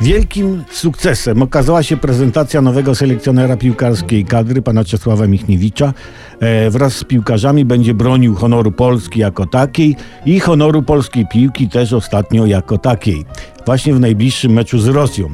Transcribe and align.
Wielkim 0.00 0.64
sukcesem 0.70 1.42
okazała 1.42 1.82
się 1.82 1.96
prezentacja 1.96 2.62
nowego 2.62 2.94
selekcjonera 2.94 3.56
piłkarskiej 3.56 4.24
kadry, 4.24 4.62
pana 4.62 4.84
Czesława 4.84 5.26
Michniewicza. 5.26 5.92
E, 6.40 6.70
wraz 6.70 6.96
z 6.96 7.04
piłkarzami 7.04 7.64
będzie 7.64 7.94
bronił 7.94 8.34
honoru 8.34 8.72
Polski 8.72 9.20
jako 9.20 9.46
takiej 9.46 9.96
i 10.26 10.40
honoru 10.40 10.82
polskiej 10.82 11.26
piłki 11.26 11.68
też 11.68 11.92
ostatnio 11.92 12.46
jako 12.46 12.78
takiej. 12.78 13.24
Właśnie 13.66 13.94
w 13.94 14.00
najbliższym 14.00 14.52
meczu 14.52 14.78
z 14.78 14.86
Rosją. 14.88 15.28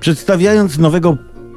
Przedstawiając 0.00 0.78
nowego 0.78 1.16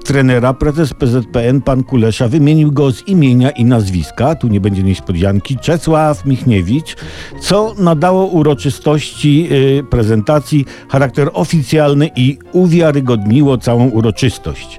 trenera 0.09 0.53
prezes 0.53 0.93
PZPN 0.93 1.61
pan 1.61 1.83
Kulesza 1.83 2.27
wymienił 2.27 2.71
go 2.71 2.91
z 2.91 3.07
imienia 3.07 3.49
i 3.51 3.65
nazwiska, 3.65 4.35
tu 4.35 4.47
nie 4.47 4.61
będzie 4.61 4.83
niespodzianki, 4.83 5.57
Czesław 5.57 6.25
Michniewicz, 6.25 6.95
co 7.41 7.75
nadało 7.77 8.25
uroczystości 8.25 9.47
y, 9.51 9.83
prezentacji 9.89 10.65
charakter 10.89 11.29
oficjalny 11.33 12.09
i 12.15 12.37
uwiarygodniło 12.51 13.57
całą 13.57 13.89
uroczystość. 13.89 14.77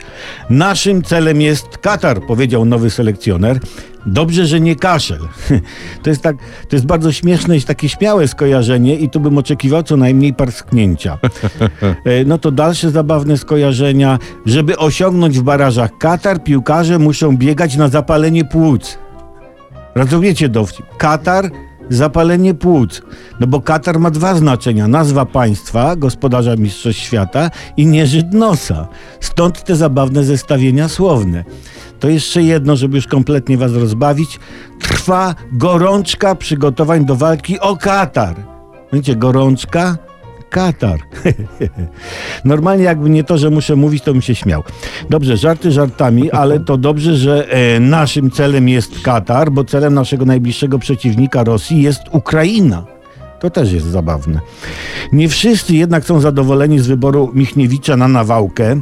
Naszym 0.51 1.03
celem 1.03 1.41
jest 1.41 1.79
Katar, 1.79 2.27
powiedział 2.27 2.65
nowy 2.65 2.91
selekcjoner. 2.91 3.61
Dobrze, 4.07 4.47
że 4.47 4.61
nie 4.61 4.77
kaszel. 4.77 5.21
To 6.03 6.11
jest 6.11 6.23
tak, 6.23 6.37
to 6.69 6.77
jest 6.77 6.87
bardzo 6.87 7.13
śmieszne 7.13 7.57
i 7.57 7.63
takie 7.63 7.89
śmiałe 7.89 8.29
skojarzenie 8.29 8.97
i 8.97 9.09
tu 9.09 9.21
bym 9.21 9.39
oczekiwał 9.39 9.83
co 9.83 9.97
najmniej 9.97 10.35
parsknięcia. 10.35 11.19
E, 12.05 12.25
No 12.25 12.39
to 12.39 12.51
dalsze 12.51 12.91
zabawne 12.91 13.39
skojarzenia. 13.39 14.19
Żeby 14.47 14.79
osiągnąć 14.79 15.39
w 15.39 15.43
barażach 15.43 15.99
Katar, 15.99 16.43
piłkarze 16.45 16.99
muszą 16.99 17.37
biegać 17.37 17.77
na 17.77 17.89
zapalenie 17.89 18.45
płuc. 18.45 18.99
Rozumiecie 19.95 20.49
dowcip? 20.49 20.87
Katar, 20.99 21.51
zapalenie 21.91 22.55
płuc. 22.55 23.03
No 23.41 23.47
bo 23.47 23.61
Katar 23.61 23.99
ma 23.99 24.11
dwa 24.11 24.35
znaczenia. 24.35 24.89
Nazwa 24.89 25.27
państwa, 25.27 25.97
gospodarza 25.97 26.57
Mistrzostw 26.57 27.03
Świata 27.03 27.51
i 27.77 27.87
nieżyt 27.87 28.33
nosa. 28.33 28.89
Stąd 29.21 29.65
te 29.65 29.77
zabawne 29.77 30.25
zestawienia 30.25 30.89
słowne. 30.89 31.45
To 32.01 32.09
jeszcze 32.09 32.43
jedno, 32.43 32.77
żeby 32.77 32.97
już 32.97 33.07
kompletnie 33.07 33.59
was 33.59 33.73
rozbawić. 33.73 34.39
Trwa 34.81 35.35
gorączka 35.53 36.35
przygotowań 36.35 37.05
do 37.05 37.17
walki 37.17 37.61
o 37.61 37.77
Katar. 37.77 38.37
Wiecie, 38.93 39.17
gorączka? 39.17 39.97
Katar. 40.51 41.01
Normalnie 42.45 42.85
jakby 42.85 43.11
nie 43.11 43.25
to, 43.25 43.39
że 43.39 43.51
muszę 43.51 43.77
mówić, 43.77 44.03
to 44.03 44.13
bym 44.13 44.23
się 44.23 44.35
śmiał. 44.35 44.63
Dobrze, 45.11 45.37
żarty 45.37 45.73
żartami, 45.73 46.31
ale 46.41 46.61
to 46.61 46.77
dobrze, 46.77 47.17
że 47.17 47.53
e, 47.53 47.81
naszym 47.81 48.31
celem 48.31 48.69
jest 48.69 49.01
Katar, 49.03 49.53
bo 49.53 49.65
celem 49.65 49.95
naszego 49.95 50.25
najbliższego 50.25 50.79
przeciwnika 50.79 51.45
Rosji 51.45 51.83
jest 51.83 52.03
Ukraina. 52.13 52.85
To 53.41 53.51
też 53.51 53.73
jest 53.73 53.87
zabawne. 53.87 54.41
Nie 55.13 55.29
wszyscy 55.29 55.75
jednak 55.75 56.05
są 56.05 56.21
zadowoleni 56.21 56.79
z 56.79 56.87
wyboru 56.87 57.31
Michniewicza 57.35 57.97
na 57.97 58.09
nawałkę. 58.09 58.81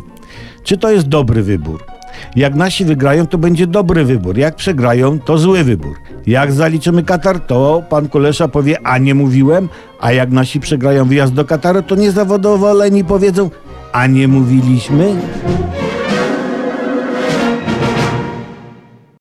Czy 0.62 0.78
to 0.78 0.90
jest 0.90 1.08
dobry 1.08 1.42
wybór? 1.42 1.97
Jak 2.36 2.54
nasi 2.54 2.84
wygrają, 2.84 3.26
to 3.26 3.38
będzie 3.38 3.66
dobry 3.66 4.04
wybór. 4.04 4.38
Jak 4.38 4.56
przegrają, 4.56 5.20
to 5.20 5.38
zły 5.38 5.64
wybór. 5.64 5.96
Jak 6.26 6.52
zaliczymy 6.52 7.02
Katar, 7.02 7.40
to 7.40 7.82
pan 7.88 8.08
Kulesza 8.08 8.48
powie, 8.48 8.86
a 8.86 8.98
nie 8.98 9.14
mówiłem. 9.14 9.68
A 10.00 10.12
jak 10.12 10.30
nasi 10.30 10.60
przegrają 10.60 11.04
wyjazd 11.04 11.32
do 11.32 11.44
Kataru, 11.44 11.82
to 11.82 11.94
niezadowoleni 11.94 13.04
powiedzą, 13.04 13.50
a 13.92 14.06
nie 14.06 14.28
mówiliśmy. 14.28 15.16